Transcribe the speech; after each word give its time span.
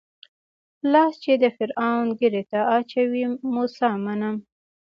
لاس 0.91 1.13
چې 1.23 1.31
د 1.43 1.45
فرعون 1.57 2.05
ږيرې 2.19 2.43
ته 2.51 2.59
اچوي 2.77 3.23
موسی 3.53 3.91
منم. 4.05 4.35